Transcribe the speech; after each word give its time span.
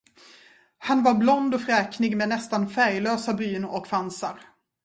Han 0.79 1.03
var 1.03 1.13
blond 1.13 1.53
och 1.55 1.61
fräknig 1.61 2.17
med 2.17 2.29
nästan 2.29 2.69
färglösa 2.69 3.33
bryn 3.33 3.65
och 3.65 3.87
fransar. 3.87 4.39